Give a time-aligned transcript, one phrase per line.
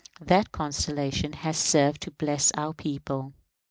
[0.19, 3.33] That constellation has served to bless our people.